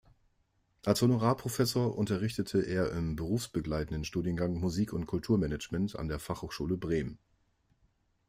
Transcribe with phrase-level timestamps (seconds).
[0.83, 7.19] Als Honorarprofessor unterrichtete er im berufsbegleitenden Studiengang Musik- und Kulturmanagement an der Fachhochschule Bremen.